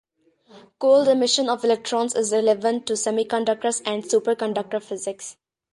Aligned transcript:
Cold 0.79 1.07
emission 1.07 1.47
of 1.47 1.63
electrons 1.63 2.15
is 2.15 2.31
relevant 2.31 2.87
to 2.87 2.93
semiconductors 2.93 3.83
and 3.85 4.03
superconductor 4.03 4.81
physics. 4.81 5.37